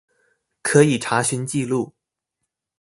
[0.63, 1.91] 可以查詢記錄